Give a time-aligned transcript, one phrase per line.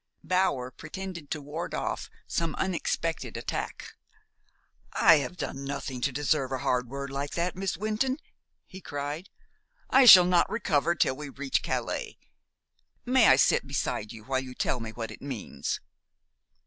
[0.23, 3.93] Bower pretended to ward off some unexpected attack.
[4.93, 8.17] "I have done nothing to deserve a hard word like that, Miss Wynton,"
[8.65, 9.29] he cried.
[9.91, 12.17] "I shall not recover till we reach Calais.
[13.05, 15.79] May I sit beside you while you tell me what it means?"